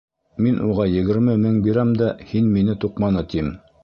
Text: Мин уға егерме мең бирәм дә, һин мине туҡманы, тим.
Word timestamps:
Мин 0.43 0.55
уға 0.67 0.85
егерме 0.91 1.35
мең 1.43 1.59
бирәм 1.67 1.91
дә, 1.99 2.07
һин 2.31 2.49
мине 2.57 2.77
туҡманы, 2.87 3.23
тим. 3.35 3.53